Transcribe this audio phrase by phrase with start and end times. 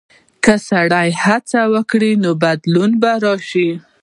[0.43, 3.69] که سړی هڅه وکړي، نو بدلون به راشي.